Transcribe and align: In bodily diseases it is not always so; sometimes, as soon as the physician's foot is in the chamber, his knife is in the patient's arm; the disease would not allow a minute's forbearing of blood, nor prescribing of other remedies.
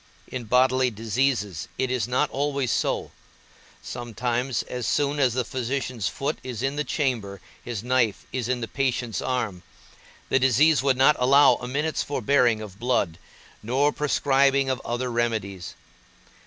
In 0.27 0.45
bodily 0.45 0.89
diseases 0.89 1.67
it 1.77 1.91
is 1.91 2.07
not 2.07 2.27
always 2.31 2.71
so; 2.71 3.11
sometimes, 3.83 4.63
as 4.63 4.87
soon 4.87 5.19
as 5.19 5.35
the 5.35 5.45
physician's 5.45 6.07
foot 6.07 6.39
is 6.41 6.63
in 6.63 6.75
the 6.75 6.83
chamber, 6.83 7.39
his 7.63 7.83
knife 7.83 8.25
is 8.31 8.49
in 8.49 8.61
the 8.61 8.67
patient's 8.67 9.21
arm; 9.21 9.61
the 10.29 10.39
disease 10.39 10.81
would 10.81 10.97
not 10.97 11.15
allow 11.19 11.53
a 11.57 11.67
minute's 11.67 12.01
forbearing 12.01 12.61
of 12.61 12.79
blood, 12.79 13.19
nor 13.61 13.91
prescribing 13.91 14.71
of 14.71 14.81
other 14.83 15.11
remedies. 15.11 15.75